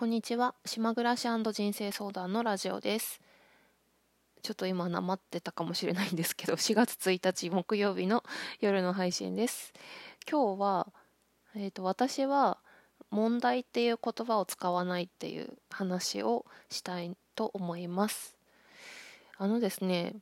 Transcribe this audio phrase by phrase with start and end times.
[0.00, 0.54] こんにちは。
[0.64, 3.20] 島暮らし人生相談のラジオです。
[4.40, 8.24] ちょっと今なまってたかもしれないんですけど 4月1日木曜日の
[8.60, 9.74] 夜の配信です。
[10.26, 10.90] 今日は、
[11.54, 12.56] えーと、私は
[13.10, 18.38] 問題っていう言葉を使わないっていう話をしたいと思います。
[19.36, 20.14] あのですね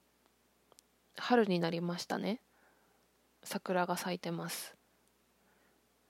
[1.16, 2.40] 春になりましたね。
[3.44, 4.74] 桜が咲いてます。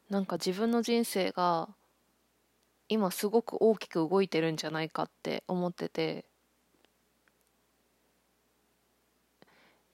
[0.09, 1.69] なんか自分の人生が
[2.89, 6.25] 今すごく大きく動いてるんじゃないかって思ってて。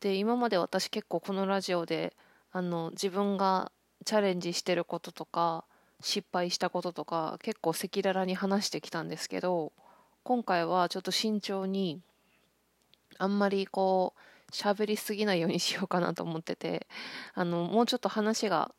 [0.00, 2.14] で今まで私結構このラジオで
[2.52, 3.72] あの自分が
[4.04, 5.64] チャレンジしてることとか
[6.00, 9.72] 失敗したこととか結構赤裸々に話してきたんですけど
[10.22, 12.02] 今回はちょっと慎重に
[13.18, 16.86] あんまりこう喋りすぎないようにしようかなと思ってて
[17.34, 18.74] あのもうちょっと話が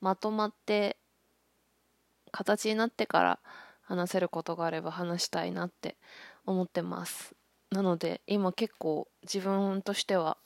[0.00, 0.98] まとまって
[2.36, 3.38] 形になってから
[3.80, 5.96] 話せることがあれば話したいなって
[6.44, 7.34] 思ってます。
[7.70, 10.36] なので今結構自分としては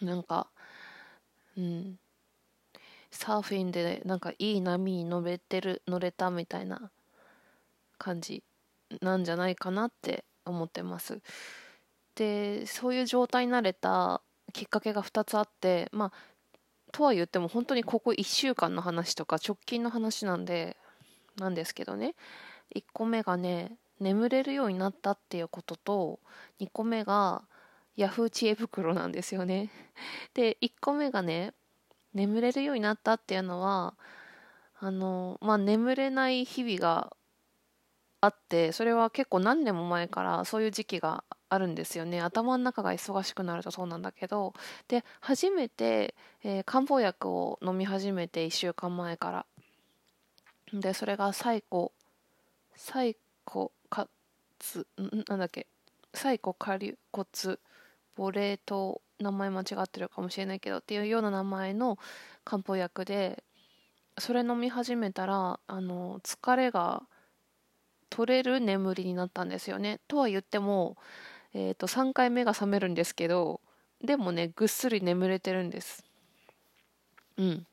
[0.00, 0.46] なんか
[1.56, 1.98] うん
[3.10, 6.92] サーフィンでなんかいい波に乗れてる乗れたみたいな
[7.98, 8.44] 感じ
[9.02, 11.20] なんじゃないかなって思ってます。
[12.14, 16.12] でそういう状態になれたきっかけが2つあってまあ
[16.92, 20.76] とは言っても本当にここ1週間の話とか直近の話なんで
[21.36, 22.14] なんですけどね。
[22.74, 26.20] 1個目がね眠れるようになったっていうことと
[26.60, 27.42] 2個目が
[27.96, 29.70] ヤフー知恵袋なんですよね。
[30.34, 31.54] で1個目がね
[32.14, 33.94] 眠れるようになったっていうのは
[34.78, 37.12] あのまあ眠れない日々が
[38.20, 42.20] あってそれは結構何年も前からそういう時期があるんですよね。
[42.22, 44.54] 頭の中が忙しくなるとそうなんだけど。
[44.88, 49.46] で初めて、えー、漢方薬を飲み始めて1週間前から。
[50.72, 51.92] でそれがサイコ
[52.76, 54.08] サイコカ
[54.60, 54.86] ツ
[55.28, 55.66] なんだっけ？
[56.14, 57.58] サイコカリコツ
[58.16, 61.98] ボレート名前間違ってるかもしれないけどっていうような名前の
[62.44, 63.42] 漢方薬で
[64.18, 67.02] それ飲み始めたらあの疲れが
[68.08, 70.00] 取れる眠りになったんですよね。
[70.08, 70.96] とは言っても
[71.54, 73.60] えー、と3回目が覚めるんですけど
[74.04, 76.04] でもねぐっすり眠れてるんです。
[77.36, 77.66] うん。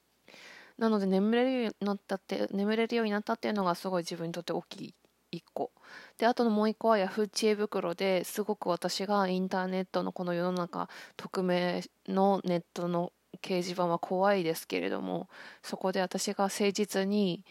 [0.78, 4.94] なので眠れるようになったって眠れるようになったっていうのがすごい自分にとって大きい
[5.32, 5.72] 1個。
[6.18, 13.12] であとのもう1個は Yahoo 知恵袋ですごく私がインターネットのこの世の中匿名のネットの
[13.42, 15.30] 掲示板は怖いですけれども
[15.64, 17.44] そこで私が誠実に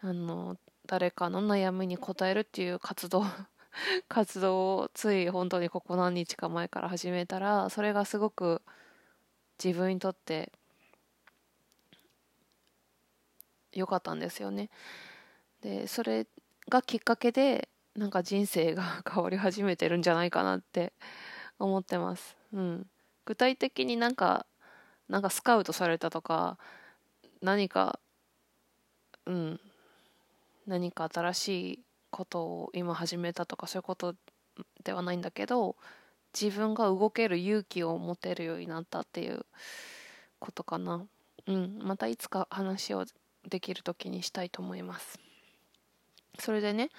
[0.00, 0.56] あの
[0.86, 3.24] 誰かの悩みに答えるっていう活動
[4.08, 8.62] 活動をつい本当にここ何日か前から始めたらそれがすごく
[9.62, 10.52] 自分にとって
[13.72, 14.70] 良かったんですよね。
[15.60, 16.26] でそれ
[16.68, 20.92] がきっかけでなんか人生が 変わり始めてるんじゃないかなって
[21.58, 22.36] 思ってます。
[22.52, 22.90] うん、
[23.24, 24.46] 具体的になんか
[25.08, 26.58] なんかスカウトされたとか
[27.40, 27.98] 何か
[29.26, 29.60] うん
[30.66, 34.14] 何か新しいことを今始めたとかそういうこと
[34.84, 35.76] ではないんだけど
[36.38, 39.46] 自分が動ける勇気を持てるようになったっていう
[40.38, 41.04] ことかな。
[41.46, 41.78] うん。
[41.82, 43.04] またいつか話を
[43.48, 45.18] できる時にしたいと思います。
[46.38, 46.90] それでね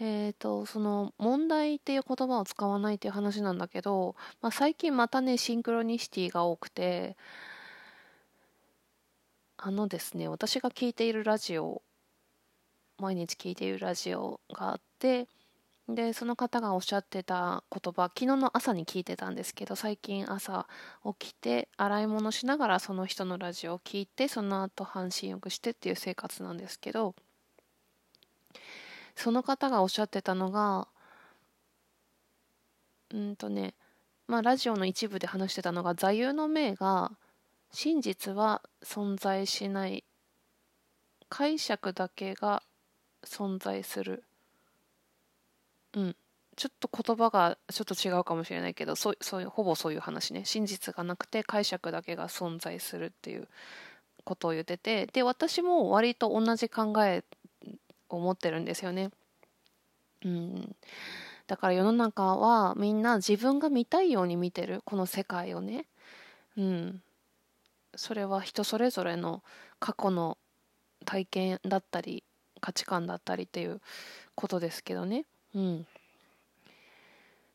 [0.00, 7.16] えーと、その問題っていう言葉を使わないっていう話なんだけど、まあ、最近またねシンクロニシティが多くて
[9.58, 11.82] あのですね私が聞いているラジオ
[13.02, 15.26] 毎日聞いているラジオがあって
[15.88, 20.68] でその方がおっしゃってた言葉昨日の朝に聞いてたんですけど最近朝
[21.18, 27.16] 起きて洗い物しながらその人のラジオを聞いてその後半身浴してっていう生活なんですけど
[29.16, 30.86] その方がおっしゃってたのが
[33.12, 33.74] うんとね
[34.28, 37.10] まあラジオの一部で話してたのが座右の銘が
[37.72, 40.04] 真実は存在しない。
[41.32, 42.62] 解釈だけが
[43.24, 44.24] 存在する。
[45.94, 46.16] うん。
[46.54, 50.44] ちょっと言葉がちょっと違うかもしれないけどそうそういうほぼそういう話ね。
[50.44, 53.48] 真実がなくて解釈だけが存在するっていう
[54.24, 57.24] ことを言っててで私も割と同じ考え
[58.10, 59.10] を持ってるんですよね。
[60.24, 60.76] うん、
[61.46, 64.82] だから世の中はみんな自分が見たいように見てる。
[64.84, 65.86] この世界をね。
[66.56, 67.02] うん、
[67.96, 69.42] それは人それぞれの
[69.80, 70.36] 過去の
[71.06, 72.24] 体験だったり
[72.62, 73.82] 価値観だったりっていう
[74.34, 75.26] ことですけどね。
[75.54, 75.86] うん。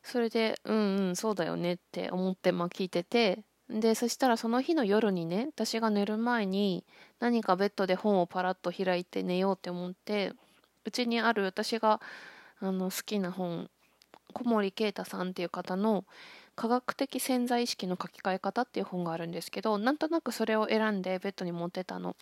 [0.04, 3.42] それでうんうんそうだよねって思ってまあ聞いてて。
[3.70, 6.84] でそしたらその日の夜にね私が寝る前に
[7.20, 10.32] 何かベッドで本をパラッと開いて寝ようって思って
[10.86, 12.00] うちにある私が
[12.60, 13.68] あの好きな本
[14.32, 16.06] 小森啓太さんっていう方の
[16.56, 22.16] 科学的潜在意識の書き換え方っていう本があるんですけどなんとなくそれを選んでベッドに持ってたの。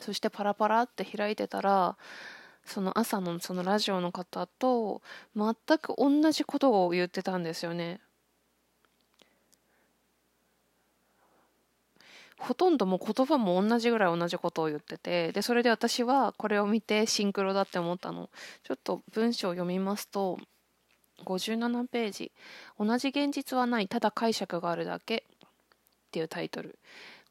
[0.00, 1.96] そしてパラパラって開いてたら
[2.64, 5.00] その朝のそのラジオの方と
[5.34, 8.00] 全く同じことを言ってたんですよね。
[12.38, 18.28] ほとんどもう言葉も同じぐらい同じことを言っててでそれで私はこれを見てシンクロだって思ったの。
[18.62, 20.38] ちょっと文章を読みますと
[21.24, 22.32] 57ページ。
[22.78, 26.78] 同じ現実はないただ解釈があるだけっていうタイトル。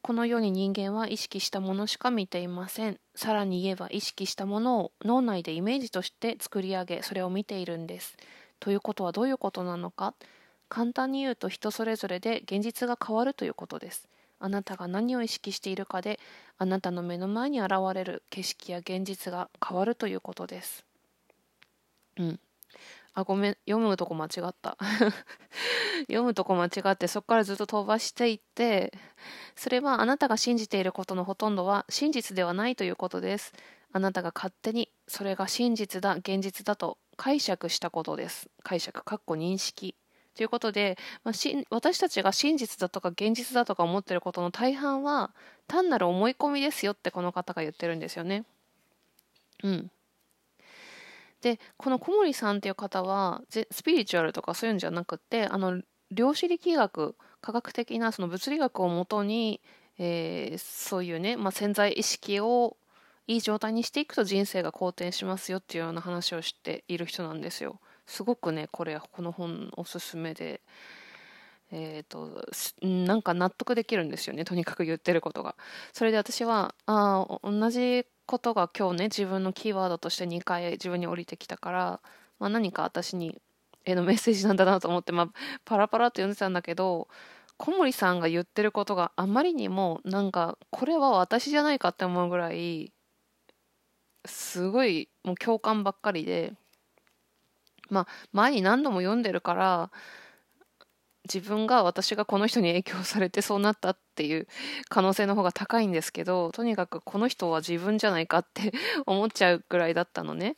[0.06, 8.16] このように人間は意識したものしか見ていませんさらに言えば意識したものを脳内でイメージとして作り上げそれを見ているんです
[8.60, 10.14] ということはどういうことなのか
[10.68, 14.08] 簡単に言うと人それぞれで現実が変わるということです
[14.38, 16.20] あなたが何を意識しているかで
[16.56, 20.84] あなたの目の前に現れる景色や現実が変わるということです。
[22.16, 22.40] うん。
[23.16, 24.76] あ、ごめん、読むとこ間違った。
[26.06, 28.92] 読むとこ間違って、そこからずっと飛ばしていって、
[29.56, 33.54] それはあなたが信じていることのほとんどは真実ではないということです。
[33.90, 38.50] あなたが勝手にそれが真実だ、現実だと解釈したことです。
[38.62, 39.96] 解釈、かっこ認識。
[40.34, 45.30] ということで、まあ、し私たちが真実だとか現実だとか思ってることの大半は
[45.68, 48.44] 単なる思い込みですよってこの方が言ってるんですよね。
[49.62, 49.90] うん。
[51.46, 53.40] でこの小森さんっていう方は
[53.70, 59.60] スピリチュアルとかそういうんじゃなくてあの量子力学科学的なその物理学をもとに、
[59.96, 62.76] えー、そういうね、まあ、潜在意識を
[63.28, 67.78] いい状態にしていくと人生が好転しますよっていうような話をしている人なんですよ。
[68.06, 70.62] すごくねこれこの本おすすめで
[71.70, 72.44] えっ、ー、と
[72.84, 75.54] なんか納得できるんですよねとにかく言ってることが
[75.92, 82.00] それで私はあ同じことが今日ね自分のキーワードとして2回自分に降りてきたから、
[82.38, 83.40] まあ、何か私に
[83.84, 85.28] へのメッセージなんだなと思って、まあ、
[85.64, 87.08] パラパラと読んでたんだけど
[87.56, 92.92] 小森さんが言ってることがあまりにもなんかこれは私じゃないかって思うぐらい
[94.26, 96.52] すごいもう共感ばっかりで
[97.88, 99.90] まあ前に何度も読んでるから
[101.32, 104.46] 自分が私がこの人に影響されてそうなったっていう
[104.88, 108.72] 可能性の方が高いんですけどとにかくこの人は自分じゃないかって
[109.06, 110.56] 思っちゃうぐらいだったのね。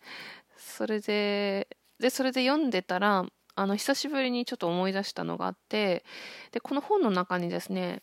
[0.57, 1.69] それで
[1.99, 6.05] でそれで読んでたらあの久しぶりにちょっと思い出したのがあって
[6.53, 8.03] でこの本の中にですね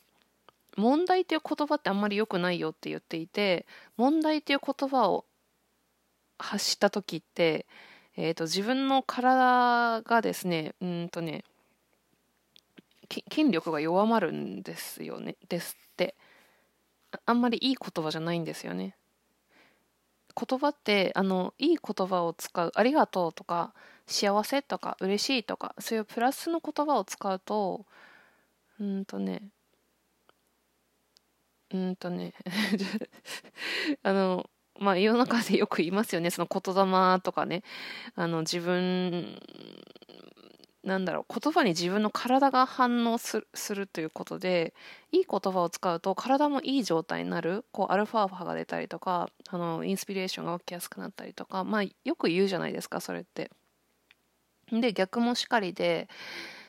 [0.76, 3.66] 問題っていう言葉ってあんまり良くないよって言っていて
[3.96, 5.26] 問題っていう言葉を
[6.38, 7.66] 発した時って
[8.18, 11.44] えーと、自分の体がですねうんとね
[13.10, 15.36] 筋力が弱まるんですよね。
[15.50, 16.16] ですって。
[17.26, 18.98] あんまりいい言葉じゃないんですよね。
[20.36, 23.74] 言葉ってあのいい言葉を使うありがとうとか
[24.06, 27.86] 幸せとか嬉しいとかそういうプラスの言葉を使うと
[28.80, 29.44] うんとね
[31.72, 32.34] うんとね
[34.04, 36.30] あのまあ世の中でよく言いますよね。
[36.30, 37.64] その言霊とかね。
[38.16, 39.40] あの自分
[40.86, 43.42] なんだろう言葉に自分の体が反応す
[43.74, 44.76] るということで
[45.12, 53.50] いい言葉を使うと体もいい状態になるこうアルファ波が出たりとかあのインスピレーションが起きやすくなったりとかまあよく言うじゃないですかそれって。
[54.72, 56.08] で逆もしかりで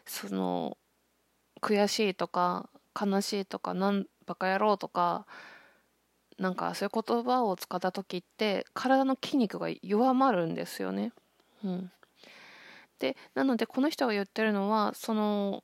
[0.06, 0.76] その
[1.60, 5.26] 悔しいとか悲しいとかなんバカ野郎とか
[6.38, 11.12] なんかそういう言葉を使った時って体の筋肉が弱まるんですよね。
[11.64, 11.90] うん、
[12.98, 15.62] でなのでこの人が言ってるのはその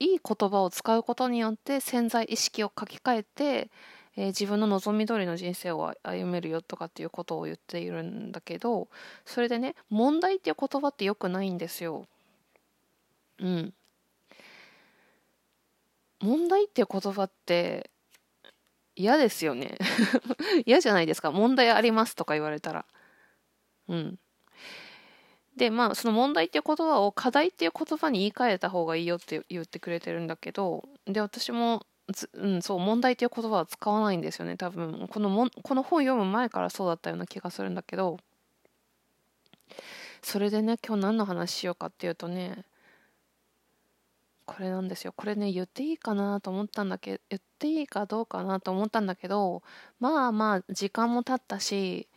[0.00, 3.70] いい言葉を使うことによって潜在意識を書き換えて、
[4.16, 8.88] えー、自分の望み通りの人生を歩めるよとかっていうことを言っているんだけど
[9.24, 12.06] それでね問題っていう言葉ってよくないんですよ。
[13.40, 13.74] うん。
[16.20, 17.90] 問題っていう言葉って
[18.96, 19.78] 嫌ですよね
[20.66, 22.84] 嫌じゃないですか問題ありますとか言われたら
[23.86, 24.18] うん
[25.58, 31.84] でまあその問題っていう言葉を課題っていう言葉に言い換えた方がいいよって言ってくれてるんだけどで私も
[32.32, 35.08] うん、そう問題っていう言葉は使わないんですよね多分。
[35.10, 38.18] このもこの本読む前からそうだったような気がするんだけど。
[40.22, 42.64] それでね今日何の話しようかっていうとね
[44.46, 45.12] これなんですよ。
[45.14, 49.62] これね言っていいかなと思ったんだけど言っていいかどうかなと思ったんだけど
[50.00, 52.07] まあまあ時間も経ったし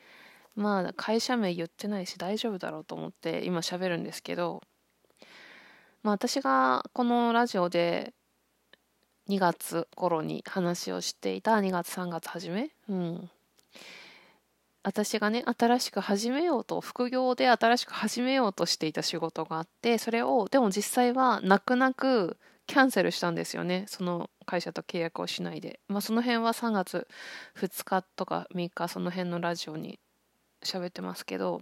[0.55, 4.61] まあ会社名言ってないし大丈夫だろうと思って今喋るんですけど
[6.03, 8.13] まあ私がこのラジオで
[9.29, 13.29] 2月頃に話をしていた2月3月初めうん。
[14.83, 27.07] 私がね新しく始めようと副業で新しく始めようとしていた仕事があってそれをでも実際は泣く泣くキャンセルしたんですよねその会社と契約をしないで、まあ、その辺は3月
[27.59, 29.99] 2日とか3日その辺のラジオに
[30.63, 31.61] 喋ってますけど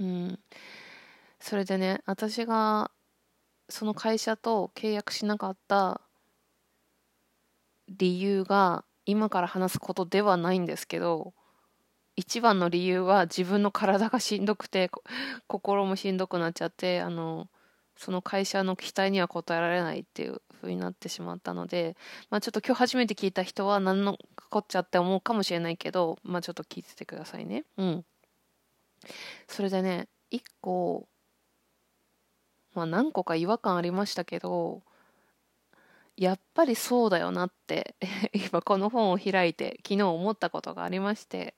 [0.00, 0.38] うん。
[1.40, 2.90] それでね私が
[3.68, 6.00] その会社と契約しなかった
[7.88, 11.32] 理由が今から話すことではないんですけど
[12.16, 14.90] 一番の理由は自分の体がしんどくて
[15.46, 17.48] 心もしんどくなっちゃってあの
[17.98, 21.96] その会社の期待には応えられないっていう風になってしまったので、
[22.30, 24.16] まあ、ちょっと今日初めて聞いた人は何の
[24.50, 27.64] こっちゃって思うかもしれないけど、まあ、ちょっと聞いててくださいね。
[27.76, 28.04] うん。
[29.48, 31.08] それでね一個
[32.74, 34.82] まあ何個か違和感ありましたけど
[36.16, 37.96] やっぱりそうだよなって
[38.32, 41.54] 今この本を開いて昨日思ったことがありまして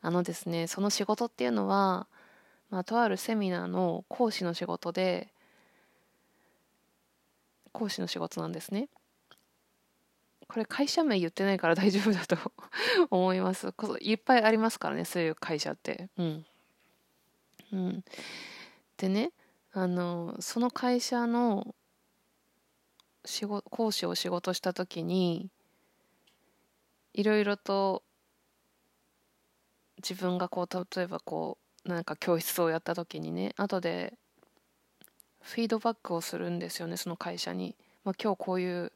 [0.00, 2.06] あのですねその仕事っていうのは、
[2.70, 5.32] まあ、とあるセミナーの講師の仕事で
[7.78, 8.88] 講師の仕事なんですね。
[10.48, 12.36] これ会社名言ってないから大丈夫だと
[13.10, 13.72] 思います。
[14.00, 16.10] いっぱいありますからねそういう会社って。
[16.16, 16.46] うん。
[17.72, 18.04] うん。
[18.96, 19.30] でね
[19.70, 21.76] あのその会社の
[23.24, 25.48] 仕事講師を仕事した時に
[27.12, 28.02] いろいろと
[29.98, 34.18] 自分がこう例えばこうなんか教室をやった時にね後で
[35.40, 38.92] フィードバックをするんですよねその会社に、まあ、今日こういう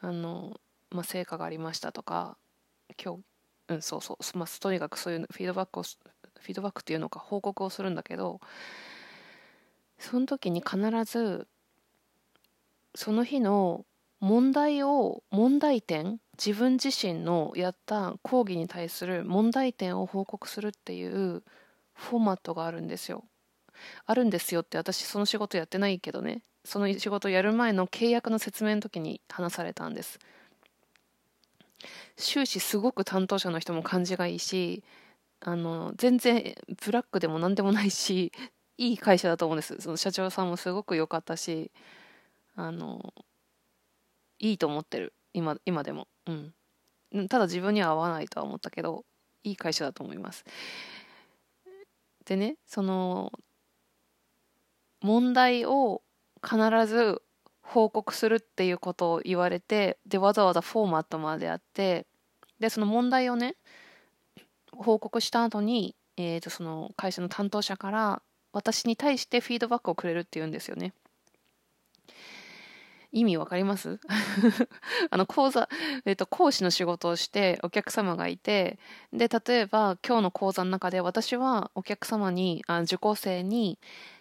[0.00, 0.60] あの、
[0.90, 2.36] まあ、成果がありましたとか
[3.02, 3.20] 今日
[3.68, 8.40] うんそうそう、まあ、とにかくそういうフィードバックをフィードバックっていうのか報告をするんだけど
[9.98, 11.46] その時に必ず
[12.94, 13.84] その日の
[14.20, 21.42] 問題を問題点自分自身のやった講義に対する問題点を報告するっていう
[21.92, 23.24] フォーマットがあるんですよ。
[24.06, 26.42] あるんですよって私その仕事やってないけどね。
[26.64, 30.18] その仕事やる前の契約の説明の時に話されたんです。
[32.16, 34.82] 終始すごく担当者の人も感じがいいし
[35.40, 38.32] あの全然ブラックでも何でもないし
[38.76, 39.80] いい会社だと思うんです。
[39.80, 41.70] その社長さんもすごく良かったし
[42.54, 43.14] あの
[44.38, 45.14] いいと思ってる。
[45.32, 46.08] 今今でも。
[46.26, 47.28] うん。
[47.28, 49.04] ただ自分には合わないとは思ったけど
[49.42, 50.44] いい会社だと思います。
[52.24, 53.32] でねその
[55.00, 56.02] 問題を
[56.42, 57.22] 必ず
[57.62, 62.06] 報告するっていうことを言われてでわざわざフォーマットまであって
[62.60, 63.56] でその問題をね
[64.72, 70.94] 報告した後に、えー、とその会社の担当者から私に対してフィードバックをくれるっていうんですよね。
[73.10, 73.98] 意味わかります？
[75.10, 75.68] あの講座、
[76.04, 78.78] えっと、講師の仕事をしてお客様がいて
[79.12, 83.78] で例えば今日の講座の中で私はお客様にあ受講生に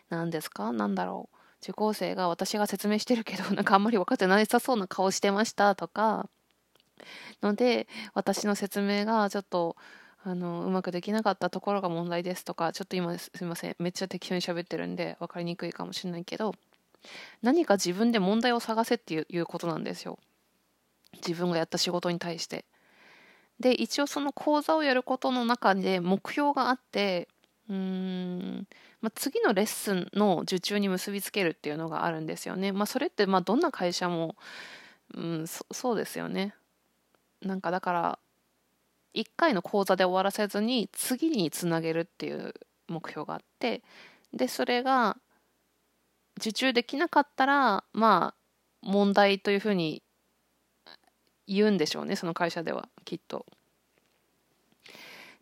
[0.10, 0.72] 何ですか？
[0.72, 1.38] 何だろう？
[1.62, 6.30] 受講生が私が説明してるけど なんかあんまり分かってなさそうな顔してましたとか。
[7.44, 9.76] ので私の説明がちょっと
[10.24, 16.56] あのうまくできなかったところが問題ですとかちょっと今すいませんめっちゃ適当に喋ってるんで分かりにくいかもしれないけど
[17.44, 20.18] 何か自分で問題を探せっていうことなんですよ。
[21.16, 22.66] 自分がやった仕事に対して。
[23.60, 27.28] で一応その講座をやることの中で目標があって
[27.70, 28.68] うーん、
[29.02, 34.36] まあ、次のレッスンの受注に結びつけるっていうのがあるんですよねまあそれってまあどんな会社も
[35.16, 36.56] うんそそうですよね
[37.42, 38.20] なんかだから
[39.14, 42.54] 1回の講座で終わらせずに次につなげるっていう
[42.88, 43.84] 目標があって
[44.34, 45.18] でそれが
[46.38, 48.36] 受注できなかったらまあ
[48.82, 50.04] 問題というふうに
[51.48, 53.46] 言うんでしょうねその会社ではきっと。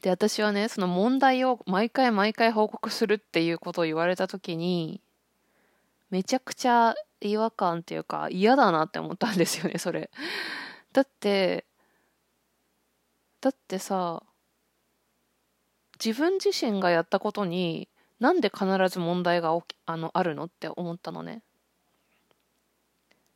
[0.02, 5.02] で私はねその問題を毎回毎回報告するっていうことを言われた時に
[6.10, 10.12] めちゃくちゃ違和感っていうか嫌だなって思ったんですよねそれ。
[10.94, 11.66] だって
[13.42, 14.24] だってさ
[16.04, 21.42] 自分自身がやったことになんで必ず問題が起きあのあるのって思ったのね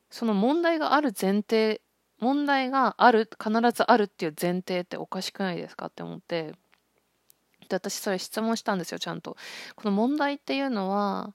[0.09, 1.81] その問題がある前提
[2.19, 6.53] 問題がある必ずあるっていう前提っておかしくないですかって思って。
[7.69, 9.37] で私それ質問したんですよちゃんと。
[9.75, 11.33] この問題っていうのは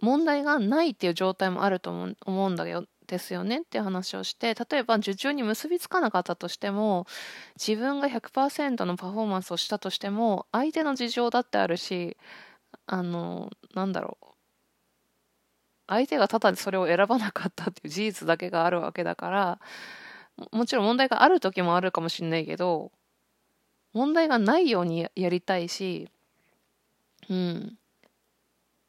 [0.00, 1.90] 問題がないっていう状態もあると
[2.26, 4.54] 思うんだよですよねっていう話をして。
[4.54, 7.06] 例えば受注に結びつかなかったとしても
[7.56, 12.16] 自分が100%のパフォーマンスをしたとしても相手の事情だってあるし
[12.86, 14.33] あのなんだろう
[15.86, 19.60] 相手がただでそれを選ばなかったっていう事実だけがあるわけだから
[20.50, 22.90] もちろん問題がある時もあるかもしれないけど
[23.94, 26.10] 問題がないようにやりたいし、
[27.30, 27.78] うん。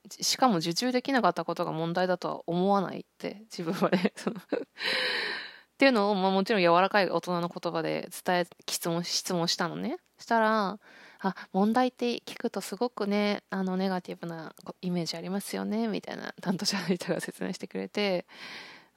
[0.10, 10.80] しかも受注できなかったことが問題だとは思わないって自分はね っていうのを、まあ、もちろん柔らかい大人の言葉で伝え質問質問したのねしたら
[11.30, 18.26] あ問題って聞くとすごくねあのネガティブなイメージありますよねみたいな担当者の人が説明してくれて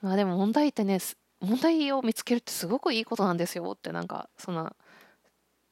[0.03, 0.99] まあでも問題ってね
[1.41, 4.75] 問題を見つけるってすごくいいことなんですよってなんかそんな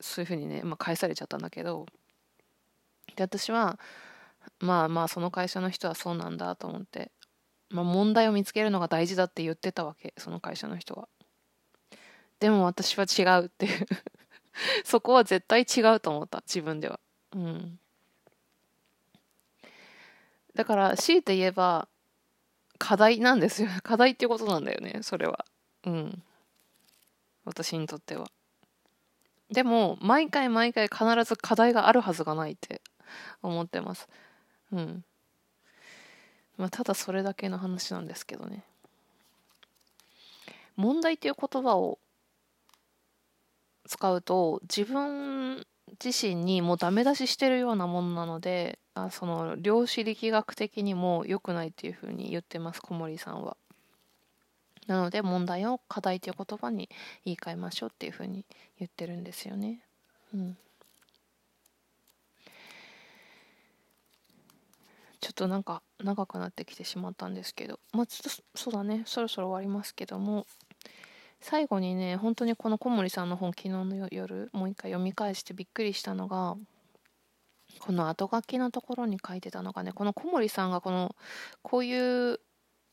[0.00, 1.86] そういうふうにね、まあ、返されちゃったんだけど。
[3.16, 3.78] で私は
[4.60, 7.10] まあまあその会社の人はそうなんだと思って、
[7.70, 11.08] まあ、問題を見つけるのが大事だって言ってたわけその会社の人は。
[12.40, 13.86] でも私は違うっていう。
[14.84, 17.00] そこは絶対違うと思った自分では。
[17.32, 17.78] うん。
[20.54, 21.88] だから強いて言えば
[22.78, 25.44] 課題なんですよ 課題っていうことなんだよねそれは。
[25.84, 26.22] うん。
[27.44, 28.30] 私にとっては。
[29.50, 32.82] でも毎回毎回必ず課題があるはずがないって
[33.42, 34.08] 思ってます。
[34.72, 35.04] うん。
[36.56, 38.64] まあただそれだけの話なんですけどね。
[40.74, 41.98] 問題っていう言葉を
[43.86, 45.64] 使うと自分
[46.04, 53.56] 自身にもうダメ出ししてるようなものなのであその量子力学的にも良くないっていうふうに言ってます小森さんは。
[54.86, 56.88] なので問題を課題という言葉に
[57.24, 58.44] 言い換えましょうっていうふうに
[58.78, 59.80] 言ってるんですよね。
[60.32, 60.56] うん、
[65.20, 70.46] ちょっとなんか長くなってきてしまったんですけどまあちょっとそうだねそろそろ終わりますけども
[71.40, 76.56] 最後にね本当にこの小森さんの本昨日の夜もう一回読み返してびっくりしたのが
[77.78, 81.14] この後書きのところに書いてたのがねこの小森さんがこの
[81.62, 82.40] こういう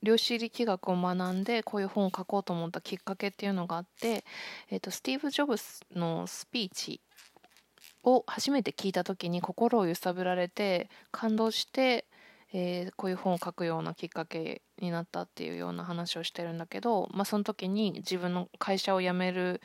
[0.04, 4.26] 量子力学を学んでこういう本を書こうと思ったきっかけっていうのがあって、
[4.70, 7.00] えーと、スティーブ・ジョブスのスピーチ
[8.04, 12.06] を初めて聞いた時に心を揺さぶられて感動して、
[12.54, 19.60] えー、こういう本を書くようなきっかけになったっていうような話をしてるんだけど、まあ、その時に自分の会社を辞める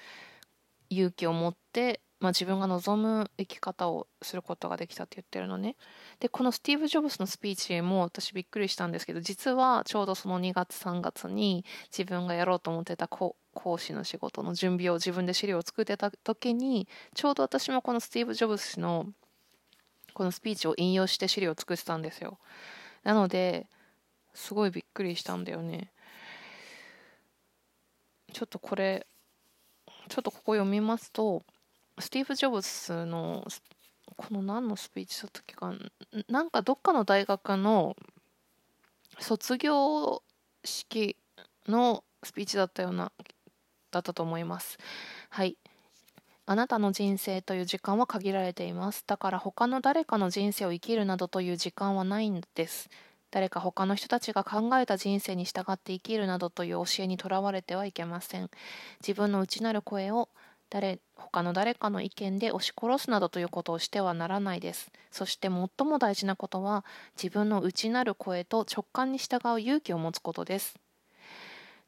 [0.91, 5.77] 勇気を持ってまあ、自分が望む生き方をすることができたって言ってるのね。
[6.19, 11.65] で、このスティーブ・ジョブスのスピーチも私びっくりしたんですけど、実はちょうどその2月3月に
[11.97, 13.37] 自分がやろうと思ってた講
[13.79, 19.07] 師の仕事の準備を自分で資料を作ってた時に、ちょうど私もこのスティーブ・ジョブスの
[20.13, 22.39] このスピーチを引用して資料を作ってたんですよ。
[23.09, 23.67] なので、
[24.35, 25.91] すごいびっくりしたんだよね。
[28.35, 29.07] ちょっとこれ、
[30.11, 31.43] ちょっとここ読みますと、
[31.99, 33.47] スティーブ・ジョブズの
[34.15, 35.73] この何のスピーチだったっけか
[36.29, 37.97] なんかどっかの大学の
[39.19, 40.23] 卒業
[40.63, 41.17] 式
[41.67, 43.11] のスピーチだったような
[43.91, 44.77] だったと思います。
[45.31, 45.57] はい。
[46.51, 52.89] あなたの人生という時間は限られていますだから他の誰かの人生を生きるなどという時間はないんです
[53.31, 58.49] 誰か他の人たちが考えた人生に従って生きるなどという教えにとらわれてはいけません
[59.01, 60.31] 自分の内なる声を
[60.71, 64.91] 誰他の誰かの意見で押し殺すなどということをしてはならないです。
[65.11, 66.85] そして最も大事なことは
[67.17, 70.79] 自分の内なる声と直感に従う勇気を持つことです。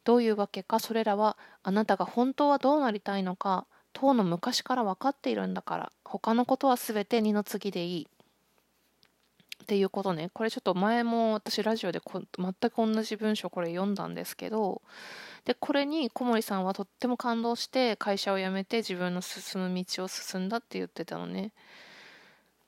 [0.05, 8.09] どういうわけかそれらはあなたが本当はどうなりたいのか当の昔から分かっているんだから他のことは全て二の次でいい。
[9.63, 14.83] っていうことねこれちょっと前も私ラジオで全く同じ文章これ読んだんですけど
[15.45, 21.53] でこれに小森さんはとっても感動して会社を辞めて自分の進む道を進んだって言ってたのね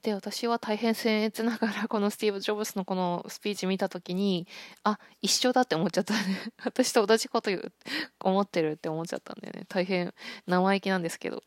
[0.03, 4.49] で私は大変僭越ながらこのスティーブ・ジョブスのこのスピーチ見た時に
[4.83, 6.15] あ一緒だって思っちゃった。
[6.15, 6.21] ね
[6.65, 7.73] 私と同じこと言う
[8.21, 9.65] 思ってるって思っちゃったんだよね。
[9.69, 10.13] 大変
[10.47, 11.43] 生意気なんですけど。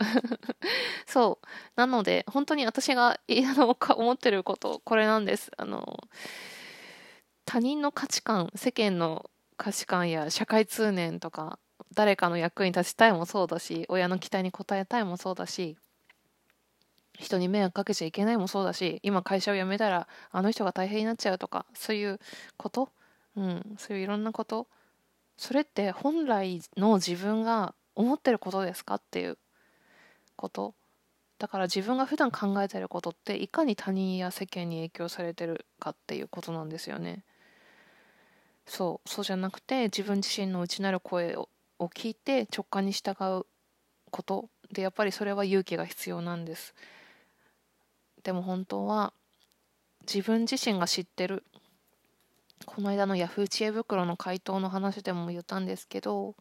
[1.06, 1.48] そう。
[1.76, 5.52] なので本当に私があの思ってることこれなんです。
[5.58, 6.00] あの
[7.46, 11.60] 他人の価値観世間の価値観や社会通念とか
[11.94, 15.78] 誰かの役に立ちたいもそうだし親の期待に応えたいもそうだし
[17.20, 22.20] 人に迷惑かけちゃいけないもそうだし今会社を辞めたらあの人が大変になっちゃうとかそういう
[22.58, 22.90] こと、
[23.36, 24.68] うん、そういういろんなこと？
[25.38, 29.38] それって本来の自分が思ってることですかっていう
[30.36, 30.74] こと？
[31.38, 37.24] だから自分が普段考えてることっていかに他人や世間に影響されてるかっていうことなんですよね。
[38.66, 41.50] そうそうじゃなくて自分自身の内なる声を
[41.80, 43.46] 聞いて直感に従う
[44.12, 44.50] こと。
[44.72, 46.74] でやっぱりそれは勇気が必要なんです。
[48.26, 49.14] でも本当は
[50.12, 51.44] 自分自身が知ってる
[52.66, 56.36] この間のヤフー知恵袋の回答の話でも言ったんですけど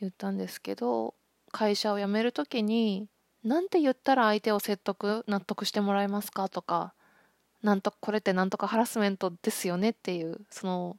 [0.00, 1.14] 言ったんですけど
[1.50, 3.06] 会社を辞める時に
[3.44, 6.94] なんて言ったら相手を説得納得してもらえますかとか
[7.62, 10.96] なんとこれってなんとかハラスメントですよねっていうその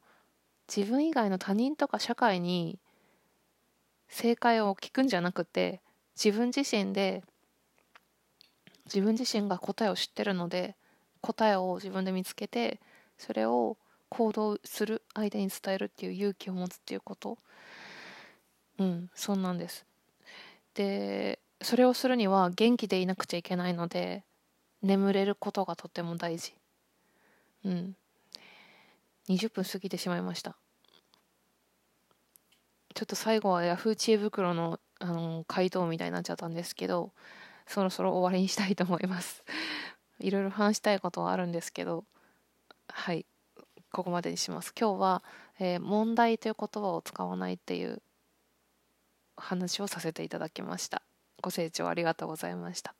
[0.73, 2.77] 自分以外の他人とか社会に
[4.07, 5.81] 正解を聞くんじゃなくて
[6.15, 7.23] 自分自身で
[8.85, 10.75] 自分自身が答えを知ってるので
[11.21, 12.79] 答えを自分で見つけて
[13.17, 13.77] それを
[14.09, 17.37] 行動する相手に伝えるっていう勇気を持つっていうこと。
[18.79, 19.85] うんそうなんです。
[20.73, 24.23] でそれをするには元気でいなくちゃいけないので
[24.81, 26.53] 眠れることがとても大事。
[27.65, 27.95] うん。
[29.29, 30.57] 20分過ぎてしまいました。
[32.93, 37.11] ちょっと最後は Yahoo 知恵袋のあの回答みたいになっちゃったんですけど
[37.67, 39.43] そろそろ終わりにしたいと思います。
[40.19, 42.05] いろいろ話したいことはあるんですけど
[42.87, 43.25] はい
[43.91, 44.73] ここまでにします。
[44.79, 45.23] 今日は、
[45.59, 48.01] えー、問題という言葉を使わないっていう
[49.37, 51.03] 話をさせていただきました。
[51.41, 52.95] ご清聴ありがとうございました。